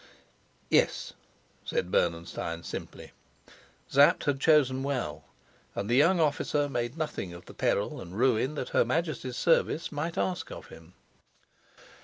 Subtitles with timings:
[0.71, 1.13] "Yes,"
[1.63, 3.11] said Bernenstein simply.
[3.87, 5.25] Sapt had chosen well,
[5.75, 9.91] and the young officer made nothing of the peril and ruin that her Majesty's service
[9.91, 10.95] might ask of him.